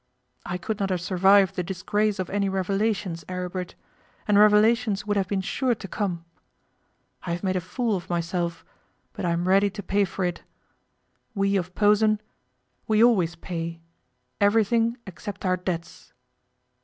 I 0.47 0.57
could 0.57 0.79
not 0.79 0.89
have 0.89 0.99
survived 0.99 1.55
the 1.55 1.61
disgrace 1.61 2.17
of 2.17 2.31
any 2.31 2.49
revelations, 2.49 3.23
Aribert, 3.29 3.75
and 4.27 4.39
revelations 4.39 5.05
would 5.05 5.15
have 5.15 5.27
been 5.27 5.41
sure 5.41 5.75
to 5.75 5.87
come. 5.87 6.25
I 7.27 7.33
have 7.33 7.43
made 7.43 7.55
a 7.55 7.61
fool 7.61 7.95
of 7.97 8.09
myself, 8.09 8.65
but 9.13 9.25
I 9.25 9.29
am 9.29 9.47
ready 9.47 9.69
to 9.69 9.83
pay 9.83 10.03
for 10.05 10.25
it. 10.25 10.41
We 11.35 11.55
of 11.55 11.75
Posen 11.75 12.19
we 12.87 13.03
always 13.03 13.35
pay 13.35 13.79
everything 14.39 14.97
except 15.05 15.45
our 15.45 15.57
debts. 15.57 16.13